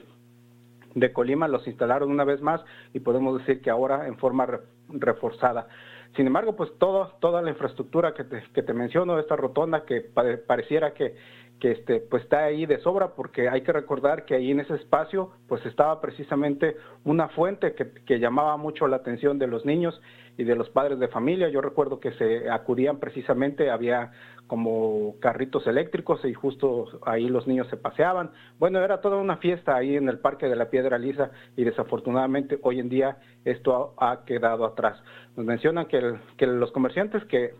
de 0.95 1.13
Colima 1.13 1.47
los 1.47 1.67
instalaron 1.67 2.11
una 2.11 2.23
vez 2.23 2.41
más 2.41 2.61
y 2.93 2.99
podemos 2.99 3.39
decir 3.39 3.61
que 3.61 3.69
ahora 3.69 4.07
en 4.07 4.17
forma 4.17 4.47
reforzada. 4.89 5.67
Sin 6.15 6.27
embargo, 6.27 6.55
pues 6.55 6.69
todo, 6.77 7.13
toda 7.21 7.41
la 7.41 7.51
infraestructura 7.51 8.13
que 8.13 8.25
te, 8.25 8.43
que 8.53 8.63
te 8.63 8.73
menciono, 8.73 9.17
esta 9.17 9.37
rotonda 9.37 9.85
que 9.85 10.01
pareciera 10.01 10.93
que, 10.93 11.15
que 11.61 11.71
este, 11.71 12.01
pues 12.01 12.23
está 12.23 12.45
ahí 12.45 12.65
de 12.65 12.79
sobra, 12.79 13.15
porque 13.15 13.47
hay 13.47 13.61
que 13.61 13.71
recordar 13.71 14.25
que 14.25 14.35
ahí 14.35 14.51
en 14.51 14.59
ese 14.59 14.75
espacio 14.75 15.31
pues 15.47 15.65
estaba 15.65 16.01
precisamente 16.01 16.75
una 17.05 17.29
fuente 17.29 17.75
que, 17.75 17.91
que 18.05 18.19
llamaba 18.19 18.57
mucho 18.57 18.87
la 18.87 18.97
atención 18.97 19.39
de 19.39 19.47
los 19.47 19.65
niños 19.65 20.01
y 20.41 20.43
de 20.43 20.55
los 20.55 20.69
padres 20.69 20.97
de 20.97 21.07
familia. 21.07 21.49
Yo 21.49 21.61
recuerdo 21.61 21.99
que 21.99 22.13
se 22.13 22.49
acudían 22.49 22.97
precisamente, 22.97 23.69
había 23.69 24.11
como 24.47 25.15
carritos 25.19 25.67
eléctricos 25.67 26.25
y 26.25 26.33
justo 26.33 26.99
ahí 27.05 27.29
los 27.29 27.45
niños 27.45 27.67
se 27.69 27.77
paseaban. 27.77 28.31
Bueno, 28.57 28.79
era 28.79 29.01
toda 29.01 29.17
una 29.17 29.37
fiesta 29.37 29.75
ahí 29.75 29.95
en 29.95 30.09
el 30.09 30.17
Parque 30.17 30.47
de 30.47 30.55
la 30.55 30.71
Piedra 30.71 30.97
Lisa 30.97 31.29
y 31.55 31.63
desafortunadamente 31.63 32.59
hoy 32.63 32.79
en 32.79 32.89
día 32.89 33.17
esto 33.45 33.93
ha, 33.97 34.25
quedado 34.25 34.65
atrás. 34.65 35.01
Nos 35.37 35.45
mencionan 35.45 35.85
que, 35.85 36.47
los 36.47 36.71
comerciantes 36.71 37.23
que 37.25 37.53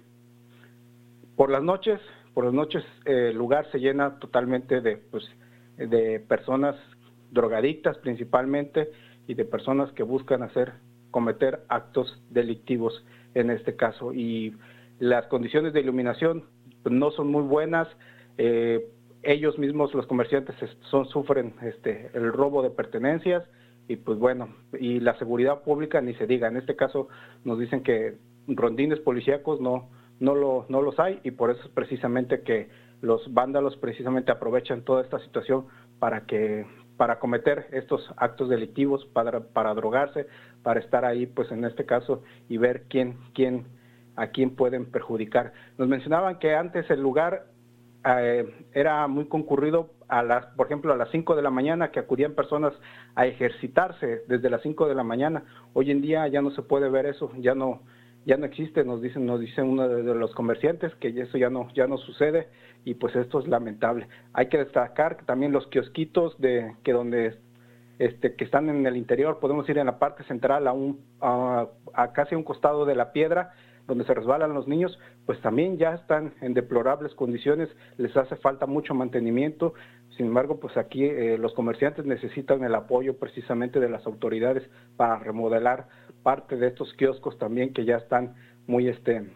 por 1.35 1.51
las 1.51 1.61
noches, 1.61 2.01
por 2.33 2.45
las 2.45 2.53
noches 2.53 2.83
el 3.05 3.37
lugar 3.37 3.69
se 3.71 3.79
llena 3.79 4.17
totalmente 4.17 4.81
de, 4.81 4.97
pues, 4.97 5.23
de 5.77 6.19
personas 6.19 6.75
drogadictas 7.29 7.97
principalmente 7.99 8.89
y 9.27 9.35
de 9.35 9.45
personas 9.45 9.91
que 9.93 10.01
buscan 10.01 10.41
hacer 10.41 10.73
cometer 11.11 11.61
actos 11.69 12.21
delictivos 12.29 13.05
en 13.35 13.51
este 13.51 13.75
caso. 13.75 14.13
Y 14.13 14.55
las 14.99 15.25
condiciones 15.27 15.73
de 15.73 15.81
iluminación 15.81 16.45
no 16.89 17.11
son 17.11 17.27
muy 17.27 17.43
buenas. 17.43 17.87
Eh, 18.37 18.89
ellos 19.23 19.59
mismos, 19.59 19.93
los 19.93 20.07
comerciantes, 20.07 20.55
son, 20.89 21.05
sufren 21.07 21.53
este, 21.61 22.09
el 22.13 22.33
robo 22.33 22.63
de 22.63 22.71
pertenencias 22.71 23.43
y 23.87 23.97
pues 23.97 24.17
bueno, 24.17 24.55
y 24.79 24.99
la 24.99 25.17
seguridad 25.17 25.61
pública 25.61 26.01
ni 26.01 26.13
se 26.15 26.27
diga. 26.27 26.47
En 26.47 26.57
este 26.57 26.75
caso 26.75 27.07
nos 27.43 27.59
dicen 27.59 27.83
que 27.83 28.15
rondines 28.47 28.99
policíacos 28.99 29.61
no, 29.61 29.89
no, 30.19 30.35
lo, 30.35 30.65
no 30.69 30.81
los 30.81 30.99
hay 30.99 31.19
y 31.23 31.31
por 31.31 31.51
eso 31.51 31.61
es 31.63 31.69
precisamente 31.69 32.41
que 32.41 32.69
los 33.01 33.33
vándalos 33.33 33.77
precisamente 33.77 34.31
aprovechan 34.31 34.83
toda 34.83 35.01
esta 35.01 35.19
situación 35.19 35.65
para 35.99 36.25
que 36.25 36.65
para 36.97 37.17
cometer 37.17 37.65
estos 37.71 38.07
actos 38.15 38.47
delictivos, 38.47 39.05
para, 39.07 39.39
para 39.39 39.73
drogarse, 39.73 40.27
para 40.63 40.79
estar 40.79 41.05
ahí, 41.05 41.25
pues 41.25 41.51
en 41.51 41.63
este 41.65 41.85
caso, 41.85 42.23
y 42.49 42.57
ver 42.57 42.83
quién, 42.89 43.17
quién, 43.33 43.65
a 44.15 44.27
quién 44.27 44.55
pueden 44.55 44.85
perjudicar. 44.85 45.53
Nos 45.77 45.87
mencionaban 45.87 46.39
que 46.39 46.55
antes 46.55 46.89
el 46.89 47.01
lugar 47.01 47.45
eh, 48.05 48.67
era 48.73 49.07
muy 49.07 49.25
concurrido 49.25 49.91
a 50.07 50.23
las, 50.23 50.45
por 50.57 50.65
ejemplo, 50.65 50.93
a 50.93 50.97
las 50.97 51.09
5 51.11 51.35
de 51.35 51.41
la 51.41 51.49
mañana 51.49 51.91
que 51.91 51.99
acudían 51.99 52.33
personas 52.33 52.73
a 53.15 53.25
ejercitarse 53.25 54.23
desde 54.27 54.49
las 54.49 54.61
5 54.61 54.87
de 54.87 54.95
la 54.95 55.03
mañana. 55.03 55.43
Hoy 55.73 55.91
en 55.91 56.01
día 56.01 56.27
ya 56.27 56.41
no 56.41 56.51
se 56.51 56.63
puede 56.63 56.89
ver 56.89 57.05
eso, 57.05 57.31
ya 57.37 57.55
no, 57.55 57.81
ya 58.25 58.37
no 58.37 58.45
existe, 58.45 58.83
nos 58.83 59.01
dicen, 59.01 59.25
nos 59.25 59.39
dicen 59.39 59.67
uno 59.67 59.87
de, 59.87 60.03
los 60.15 60.33
comerciantes 60.33 60.93
que 60.95 61.09
eso 61.09 61.37
ya 61.37 61.49
no, 61.49 61.69
ya 61.73 61.87
no 61.87 61.97
sucede 61.97 62.49
y 62.85 62.95
pues 62.95 63.15
esto 63.15 63.39
es 63.39 63.47
lamentable. 63.47 64.07
Hay 64.33 64.47
que 64.47 64.57
destacar 64.57 65.23
también 65.25 65.51
los 65.51 65.67
kiosquitos 65.67 66.39
de 66.39 66.75
que 66.83 66.93
donde 66.93 67.37
este, 68.01 68.33
que 68.33 68.45
están 68.45 68.67
en 68.67 68.83
el 68.87 68.97
interior, 68.97 69.37
podemos 69.39 69.69
ir 69.69 69.77
en 69.77 69.85
la 69.85 69.99
parte 69.99 70.23
central 70.23 70.67
a 70.67 70.73
un 70.73 71.01
a, 71.21 71.67
casi 72.13 72.33
a 72.33 72.37
un 72.39 72.43
costado 72.43 72.83
de 72.83 72.95
la 72.95 73.11
piedra 73.11 73.53
donde 73.85 74.05
se 74.05 74.15
resbalan 74.15 74.55
los 74.55 74.67
niños, 74.67 74.97
pues 75.27 75.39
también 75.41 75.77
ya 75.77 75.93
están 75.93 76.33
en 76.41 76.55
deplorables 76.55 77.13
condiciones, 77.13 77.69
les 77.97 78.17
hace 78.17 78.37
falta 78.37 78.65
mucho 78.65 78.95
mantenimiento. 78.95 79.75
Sin 80.17 80.25
embargo, 80.27 80.59
pues 80.59 80.77
aquí 80.77 81.05
eh, 81.05 81.37
los 81.37 81.53
comerciantes 81.53 82.05
necesitan 82.05 82.63
el 82.63 82.73
apoyo 82.73 83.17
precisamente 83.17 83.79
de 83.79 83.89
las 83.89 84.03
autoridades 84.07 84.67
para 84.97 85.19
remodelar 85.19 85.87
parte 86.23 86.55
de 86.55 86.69
estos 86.69 86.91
kioscos 86.95 87.37
también 87.37 87.71
que 87.71 87.85
ya 87.85 87.97
están 87.97 88.33
muy 88.65 88.87
este 88.87 89.29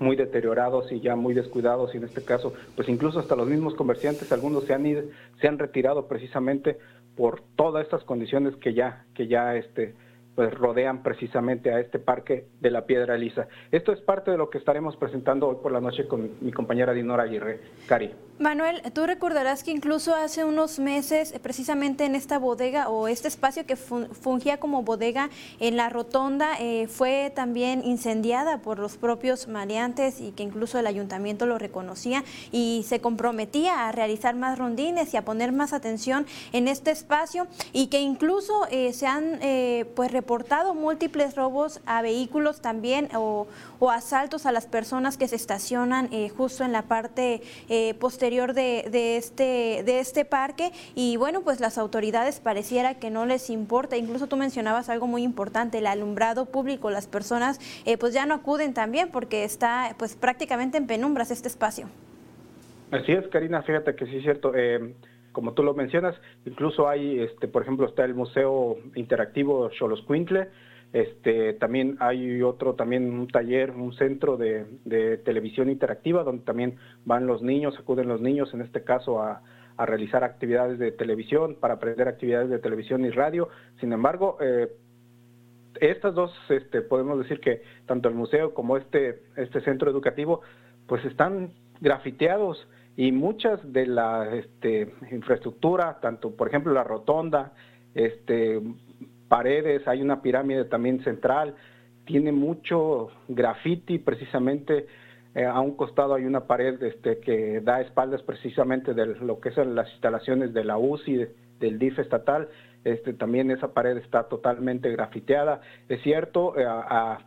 muy 0.00 0.16
deteriorados 0.16 0.90
y 0.90 1.00
ya 1.00 1.14
muy 1.14 1.34
descuidados 1.34 1.94
y 1.94 1.98
en 1.98 2.04
este 2.04 2.24
caso 2.24 2.52
pues 2.74 2.88
incluso 2.88 3.20
hasta 3.20 3.36
los 3.36 3.46
mismos 3.46 3.74
comerciantes 3.74 4.32
algunos 4.32 4.64
se 4.64 4.74
han 4.74 4.84
ido, 4.84 5.02
se 5.40 5.46
han 5.46 5.58
retirado 5.58 6.08
precisamente 6.08 6.78
por 7.16 7.42
todas 7.56 7.84
estas 7.84 8.04
condiciones 8.04 8.56
que 8.56 8.74
ya 8.74 9.04
que 9.14 9.26
ya 9.26 9.56
este 9.56 9.94
pues 10.34 10.52
rodean 10.52 11.02
precisamente 11.02 11.72
a 11.72 11.80
este 11.80 11.98
parque 11.98 12.46
de 12.60 12.70
la 12.70 12.86
Piedra 12.86 13.16
Lisa. 13.16 13.48
Esto 13.70 13.92
es 13.92 14.00
parte 14.00 14.30
de 14.30 14.38
lo 14.38 14.50
que 14.50 14.58
estaremos 14.58 14.96
presentando 14.96 15.48
hoy 15.48 15.56
por 15.62 15.72
la 15.72 15.80
noche 15.80 16.06
con 16.08 16.30
mi 16.40 16.52
compañera 16.52 16.92
Dinora 16.92 17.24
Aguirre. 17.24 17.60
Cari. 17.86 18.14
Manuel, 18.36 18.82
tú 18.92 19.06
recordarás 19.06 19.62
que 19.62 19.70
incluso 19.70 20.12
hace 20.12 20.44
unos 20.44 20.80
meses, 20.80 21.32
eh, 21.32 21.38
precisamente 21.38 22.04
en 22.04 22.16
esta 22.16 22.36
bodega 22.36 22.88
o 22.88 23.06
este 23.06 23.28
espacio 23.28 23.64
que 23.64 23.76
fungía 23.76 24.58
como 24.58 24.82
bodega 24.82 25.30
en 25.60 25.76
la 25.76 25.88
rotonda, 25.88 26.56
eh, 26.58 26.88
fue 26.88 27.30
también 27.32 27.84
incendiada 27.84 28.58
por 28.58 28.80
los 28.80 28.96
propios 28.96 29.46
maleantes 29.46 30.20
y 30.20 30.32
que 30.32 30.42
incluso 30.42 30.80
el 30.80 30.88
ayuntamiento 30.88 31.46
lo 31.46 31.58
reconocía 31.58 32.24
y 32.50 32.84
se 32.88 33.00
comprometía 33.00 33.86
a 33.86 33.92
realizar 33.92 34.34
más 34.34 34.58
rondines 34.58 35.14
y 35.14 35.16
a 35.16 35.24
poner 35.24 35.52
más 35.52 35.72
atención 35.72 36.26
en 36.52 36.66
este 36.66 36.90
espacio 36.90 37.46
y 37.72 37.86
que 37.86 38.00
incluso 38.00 38.66
eh, 38.68 38.92
se 38.92 39.06
han 39.06 39.38
pues 39.94 40.10
reportado 40.24 40.74
múltiples 40.74 41.36
robos 41.36 41.82
a 41.84 42.00
vehículos 42.00 42.62
también 42.62 43.08
o, 43.14 43.46
asaltos 43.90 44.46
a 44.46 44.52
las 44.52 44.64
personas 44.66 45.18
que 45.18 45.28
se 45.28 45.36
estacionan 45.36 46.08
justo 46.34 46.64
en 46.64 46.72
la 46.72 46.82
parte 46.82 47.42
posterior 47.98 48.54
de, 48.54 49.16
este, 49.18 49.82
de 49.84 50.00
este 50.00 50.24
parque 50.24 50.72
y 50.94 51.18
bueno, 51.18 51.42
pues 51.42 51.60
las 51.60 51.76
autoridades 51.76 52.40
pareciera 52.40 52.94
que 52.94 53.10
no 53.10 53.26
les 53.26 53.50
importa, 53.50 53.98
incluso 53.98 54.26
tú 54.26 54.36
mencionabas 54.36 54.88
algo 54.88 55.06
muy 55.06 55.22
importante, 55.22 55.78
el 55.78 55.86
alumbrado 55.86 56.46
público, 56.46 56.90
las 56.90 57.06
personas 57.06 57.60
eh, 57.84 57.98
pues 57.98 58.14
ya 58.14 58.24
no 58.24 58.34
acuden 58.34 58.72
también 58.72 59.10
porque 59.10 59.44
está 59.44 59.94
pues 59.98 60.16
prácticamente 60.16 60.78
en 60.78 60.86
penumbras 60.86 61.30
este 61.30 61.48
espacio. 61.48 61.88
Así 62.90 63.12
es, 63.12 63.26
Karina, 63.28 63.62
fíjate 63.62 63.94
que 63.94 64.06
sí 64.06 64.16
es 64.16 64.22
cierto. 64.22 64.52
Eh, 64.54 64.94
como 65.34 65.52
tú 65.52 65.62
lo 65.62 65.74
mencionas, 65.74 66.14
incluso 66.46 66.88
hay, 66.88 67.20
este, 67.20 67.48
por 67.48 67.62
ejemplo, 67.62 67.86
está 67.86 68.04
el 68.04 68.14
Museo 68.14 68.78
Interactivo 68.94 69.68
Xoloscuintle, 69.78 70.48
este, 70.94 71.54
también 71.54 71.96
hay 71.98 72.40
otro, 72.40 72.74
también 72.74 73.12
un 73.18 73.26
taller, 73.26 73.72
un 73.72 73.92
centro 73.94 74.36
de, 74.36 74.64
televisión 75.24 75.68
interactiva 75.68 76.22
donde 76.22 76.44
también 76.44 76.76
van 77.04 77.26
los 77.26 77.42
niños, 77.42 77.74
acuden 77.76 78.06
los 78.06 78.20
niños, 78.20 78.54
en 78.54 78.62
este 78.62 78.84
caso, 78.84 79.20
a, 79.20 79.42
realizar 79.76 80.22
actividades 80.22 80.78
de 80.78 80.92
televisión, 80.92 81.56
para 81.56 81.74
aprender 81.74 82.06
actividades 82.06 82.48
de 82.48 82.60
televisión 82.60 83.04
y 83.04 83.10
radio. 83.10 83.48
Sin 83.80 83.92
embargo, 83.92 84.38
eh, 84.40 84.68
estas 85.80 86.14
dos, 86.14 86.32
este, 86.48 86.80
podemos 86.80 87.18
decir 87.18 87.40
que 87.40 87.62
tanto 87.86 88.08
el 88.08 88.14
museo 88.14 88.54
como 88.54 88.76
este, 88.76 89.24
este 89.36 89.60
centro 89.62 89.90
educativo, 89.90 90.42
pues 90.86 91.04
están 91.04 91.50
grafiteados 91.80 92.68
y 92.96 93.12
muchas 93.12 93.60
de 93.72 93.86
la 93.86 94.34
este, 94.34 94.94
infraestructura, 95.10 95.98
tanto 96.00 96.36
por 96.36 96.48
ejemplo 96.48 96.72
la 96.72 96.84
rotonda, 96.84 97.52
este, 97.94 98.60
paredes, 99.28 99.86
hay 99.88 100.00
una 100.00 100.22
pirámide 100.22 100.64
también 100.64 101.02
central, 101.02 101.54
tiene 102.04 102.32
mucho 102.32 103.08
graffiti 103.28 103.98
precisamente. 103.98 104.86
Eh, 105.34 105.44
a 105.44 105.58
un 105.58 105.76
costado 105.76 106.14
hay 106.14 106.24
una 106.24 106.46
pared 106.46 106.80
este, 106.82 107.18
que 107.18 107.60
da 107.60 107.80
espaldas 107.80 108.22
precisamente 108.22 108.94
de 108.94 109.06
lo 109.06 109.40
que 109.40 109.50
son 109.50 109.74
las 109.74 109.90
instalaciones 109.90 110.54
de 110.54 110.64
la 110.64 110.78
UCI, 110.78 111.26
del 111.58 111.78
DIF 111.78 111.98
estatal. 111.98 112.48
Este, 112.84 113.14
también 113.14 113.50
esa 113.50 113.72
pared 113.72 113.96
está 113.96 114.24
totalmente 114.24 114.90
grafiteada. 114.90 115.62
Es 115.88 116.02
cierto, 116.02 116.54
eh, 116.58 116.66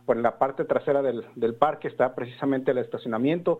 por 0.06 0.16
la 0.16 0.38
parte 0.38 0.64
trasera 0.64 1.02
del, 1.02 1.54
parque 1.56 1.88
está 1.88 2.14
precisamente 2.14 2.70
el 2.70 2.78
estacionamiento. 2.78 3.58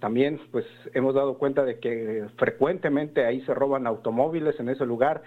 También 0.00 0.40
pues 0.50 0.64
hemos 0.94 1.14
dado 1.14 1.38
cuenta 1.38 1.64
de 1.64 1.78
que 1.78 2.26
frecuentemente 2.36 3.24
ahí 3.24 3.42
se 3.42 3.54
roban 3.54 3.86
automóviles 3.86 4.58
en 4.58 4.70
ese 4.70 4.86
lugar. 4.86 5.22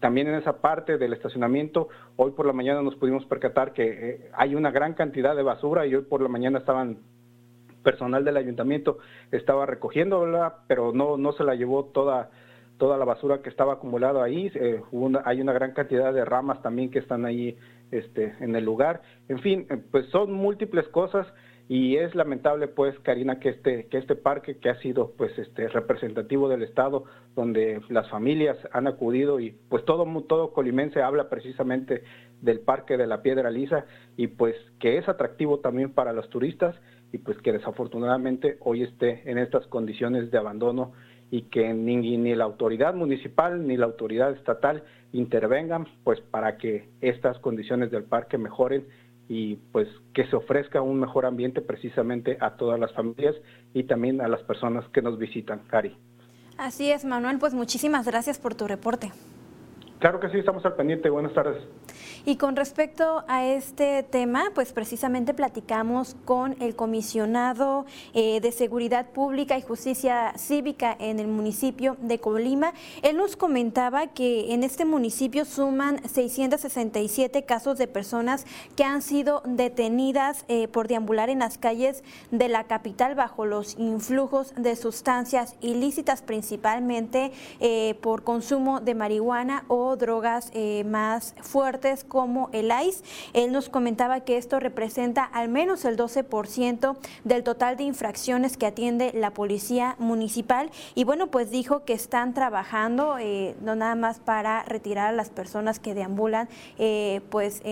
También 0.00 0.28
en 0.28 0.34
esa 0.34 0.60
parte 0.60 0.98
del 0.98 1.12
estacionamiento, 1.12 1.88
hoy 2.16 2.32
por 2.32 2.46
la 2.46 2.52
mañana 2.52 2.82
nos 2.82 2.96
pudimos 2.96 3.24
percatar 3.26 3.72
que 3.72 3.84
eh, 3.86 4.30
hay 4.34 4.54
una 4.54 4.70
gran 4.70 4.94
cantidad 4.94 5.34
de 5.34 5.42
basura 5.42 5.86
y 5.86 5.94
hoy 5.94 6.02
por 6.02 6.20
la 6.20 6.28
mañana 6.28 6.58
estaban 6.58 6.98
personal 7.82 8.24
del 8.24 8.36
ayuntamiento 8.36 8.98
estaba 9.30 9.64
recogiendo, 9.64 10.26
pero 10.66 10.92
no 10.92 11.16
no 11.16 11.32
se 11.32 11.44
la 11.44 11.54
llevó 11.54 11.84
toda 11.86 12.30
toda 12.78 12.96
la 12.96 13.04
basura 13.04 13.42
que 13.42 13.50
estaba 13.50 13.74
acumulada 13.74 14.22
ahí. 14.24 14.50
Eh, 14.54 14.80
hay 15.24 15.40
una 15.40 15.52
gran 15.52 15.72
cantidad 15.72 16.12
de 16.12 16.24
ramas 16.24 16.62
también 16.62 16.90
que 16.90 17.00
están 17.00 17.24
ahí 17.24 17.56
este, 17.90 18.34
en 18.40 18.54
el 18.56 18.64
lugar. 18.64 19.02
En 19.28 19.40
fin, 19.40 19.66
eh, 19.68 19.78
pues 19.90 20.06
son 20.10 20.32
múltiples 20.32 20.88
cosas 20.88 21.26
y 21.68 21.96
es 21.96 22.14
lamentable 22.14 22.66
pues 22.66 22.98
Karina 23.00 23.38
que 23.38 23.50
este 23.50 23.86
que 23.88 23.98
este 23.98 24.16
parque 24.16 24.56
que 24.56 24.70
ha 24.70 24.80
sido 24.80 25.12
pues 25.16 25.38
este 25.38 25.68
representativo 25.68 26.48
del 26.48 26.62
estado 26.62 27.04
donde 27.36 27.82
las 27.90 28.08
familias 28.08 28.56
han 28.72 28.86
acudido 28.86 29.38
y 29.38 29.54
pues 29.68 29.84
todo 29.84 30.06
todo 30.22 30.52
colimense 30.52 31.02
habla 31.02 31.28
precisamente 31.28 32.02
del 32.40 32.60
parque 32.60 32.96
de 32.96 33.06
la 33.06 33.20
piedra 33.20 33.50
lisa 33.50 33.84
y 34.16 34.28
pues 34.28 34.56
que 34.80 34.96
es 34.96 35.08
atractivo 35.08 35.58
también 35.58 35.92
para 35.92 36.14
los 36.14 36.30
turistas 36.30 36.74
y 37.12 37.18
pues 37.18 37.36
que 37.38 37.52
desafortunadamente 37.52 38.56
hoy 38.60 38.82
esté 38.82 39.30
en 39.30 39.36
estas 39.36 39.66
condiciones 39.66 40.30
de 40.30 40.38
abandono 40.38 40.92
y 41.30 41.42
que 41.42 41.74
ni, 41.74 41.96
ni 41.96 42.34
la 42.34 42.44
autoridad 42.44 42.94
municipal 42.94 43.66
ni 43.66 43.76
la 43.76 43.84
autoridad 43.84 44.32
estatal 44.32 44.84
intervengan 45.12 45.86
pues 46.02 46.20
para 46.20 46.56
que 46.56 46.88
estas 47.02 47.38
condiciones 47.40 47.90
del 47.90 48.04
parque 48.04 48.38
mejoren 48.38 48.86
y 49.28 49.56
pues 49.72 49.88
que 50.14 50.26
se 50.26 50.36
ofrezca 50.36 50.80
un 50.80 50.98
mejor 50.98 51.26
ambiente 51.26 51.60
precisamente 51.60 52.38
a 52.40 52.56
todas 52.56 52.80
las 52.80 52.92
familias 52.92 53.34
y 53.74 53.84
también 53.84 54.20
a 54.20 54.28
las 54.28 54.42
personas 54.42 54.88
que 54.88 55.02
nos 55.02 55.18
visitan, 55.18 55.60
Cari. 55.68 55.96
Así 56.56 56.90
es, 56.90 57.04
Manuel, 57.04 57.38
pues 57.38 57.54
muchísimas 57.54 58.06
gracias 58.06 58.38
por 58.38 58.54
tu 58.54 58.66
reporte. 58.66 59.12
Claro 59.98 60.20
que 60.20 60.28
sí, 60.28 60.38
estamos 60.38 60.64
al 60.64 60.74
pendiente. 60.74 61.10
Buenas 61.10 61.32
tardes. 61.32 61.56
Y 62.24 62.36
con 62.36 62.56
respecto 62.56 63.24
a 63.26 63.46
este 63.46 64.02
tema, 64.02 64.52
pues 64.54 64.72
precisamente 64.72 65.34
platicamos 65.34 66.14
con 66.24 66.60
el 66.60 66.76
comisionado 66.76 67.84
eh, 68.14 68.40
de 68.40 68.52
Seguridad 68.52 69.10
Pública 69.10 69.58
y 69.58 69.62
Justicia 69.62 70.34
Cívica 70.36 70.96
en 71.00 71.18
el 71.18 71.26
municipio 71.26 71.96
de 72.00 72.20
Colima. 72.20 72.74
Él 73.02 73.16
nos 73.16 73.34
comentaba 73.34 74.08
que 74.08 74.52
en 74.52 74.62
este 74.62 74.84
municipio 74.84 75.44
suman 75.44 76.00
667 76.06 77.44
casos 77.44 77.78
de 77.78 77.88
personas 77.88 78.46
que 78.76 78.84
han 78.84 79.02
sido 79.02 79.42
detenidas 79.46 80.44
eh, 80.48 80.68
por 80.68 80.86
deambular 80.86 81.30
en 81.30 81.40
las 81.40 81.58
calles 81.58 82.04
de 82.30 82.48
la 82.48 82.64
capital 82.64 83.14
bajo 83.14 83.46
los 83.46 83.78
influjos 83.78 84.54
de 84.54 84.76
sustancias 84.76 85.56
ilícitas, 85.60 86.22
principalmente 86.22 87.32
eh, 87.58 87.96
por 88.00 88.22
consumo 88.22 88.80
de 88.80 88.94
marihuana 88.94 89.64
o 89.68 89.87
drogas 89.96 90.52
más 90.84 91.34
fuertes 91.40 92.04
como 92.04 92.50
el 92.52 92.70
ICE. 92.70 93.02
Él 93.32 93.52
nos 93.52 93.68
comentaba 93.68 94.20
que 94.20 94.36
esto 94.36 94.60
representa 94.60 95.24
al 95.24 95.48
menos 95.48 95.84
el 95.84 95.96
12% 95.96 96.96
del 97.24 97.42
total 97.42 97.76
de 97.76 97.84
infracciones 97.84 98.56
que 98.56 98.66
atiende 98.66 99.12
la 99.14 99.32
policía 99.32 99.96
municipal 99.98 100.70
y 100.94 101.04
bueno, 101.04 101.28
pues 101.28 101.50
dijo 101.50 101.84
que 101.84 101.92
están 101.92 102.34
trabajando 102.34 103.18
eh, 103.18 103.56
no 103.60 103.74
nada 103.74 103.94
más 103.94 104.18
para 104.18 104.62
retirar 104.64 105.08
a 105.08 105.12
las 105.12 105.30
personas 105.30 105.78
que 105.78 105.94
deambulan 105.94 106.48
eh, 106.78 107.20
pues 107.30 107.62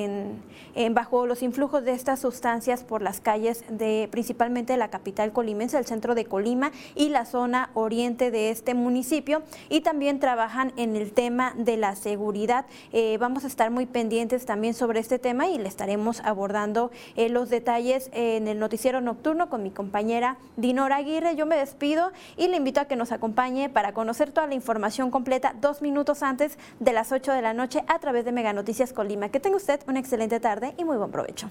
bajo 0.93 1.27
los 1.27 1.43
influjos 1.43 1.85
de 1.85 1.93
estas 1.93 2.21
sustancias 2.21 2.85
por 2.85 3.03
las 3.03 3.21
calles 3.21 3.65
de 3.69 4.09
principalmente 4.11 4.77
la 4.77 4.89
capital 4.89 5.33
colimense, 5.33 5.79
el 5.79 5.87
centro 5.87 6.15
de 6.15 6.25
Colima 6.25 6.73
y 6.95 7.09
la 7.09 7.25
zona 7.25 7.71
oriente 7.75 8.31
de 8.31 8.51
este 8.51 8.75
municipio 8.75 9.43
y 9.69 9.81
también 9.81 10.21
trabajan 10.21 10.73
en 10.77 10.97
el 10.97 11.13
tema 11.13 11.55
de 11.57 11.77
la 11.77 11.97
seguridad. 12.07 12.67
Eh, 12.93 13.19
vamos 13.19 13.43
a 13.43 13.49
estar 13.49 13.73
muy 13.73 13.85
pendientes 13.85 14.47
también 14.47 14.75
sobre 14.75 15.01
este 15.01 15.19
tema 15.19 15.49
y 15.49 15.59
le 15.59 15.67
estaremos 15.67 16.21
abordando 16.21 16.93
eh, 17.17 17.29
los 17.29 17.51
detalles 17.51 18.11
en 18.13 18.47
el 18.47 18.61
noticiero 18.61 19.01
nocturno 19.01 19.49
con 19.49 19.65
mi 19.65 19.73
compañera 19.73 20.37
Dinora 20.57 20.99
Aguirre. 20.99 21.35
Yo 21.35 21.47
me 21.47 21.57
despido 21.57 22.13
y 22.37 22.47
le 22.47 22.59
invito 22.59 22.81
a 22.81 22.85
que 22.85 22.95
nos 22.95 23.11
acompañe 23.11 23.69
para 23.69 23.93
conocer 23.93 24.31
toda 24.31 24.47
la 24.47 24.55
información 24.55 25.11
completa 25.11 25.57
dos 25.61 25.83
minutos 25.83 26.23
antes 26.23 26.59
de 26.79 26.93
las 26.93 27.11
8 27.11 27.33
de 27.33 27.43
la 27.43 27.55
noche 27.55 27.83
a 27.89 27.99
través 27.99 28.25
de 28.25 28.31
Mega 28.31 28.53
Noticias 28.53 28.93
Colima. 28.93 29.29
Que 29.31 29.41
tenga 29.41 29.57
usted 29.57 29.81
una 29.89 29.99
excelente 29.99 30.39
tarde 30.39 30.75
y 30.79 30.85
muy 30.85 30.97
buen 30.99 31.11
provecho. 31.11 31.51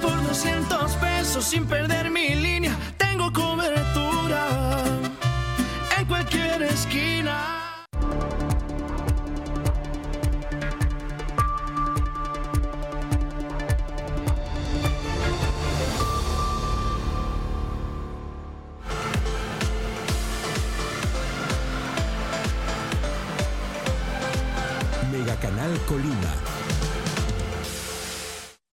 por 0.00 0.22
200 0.22 0.92
pesos 0.96 1.44
sin 1.44 1.66
perder 1.66 2.10
mi 2.10 2.34
línea. 2.34 2.76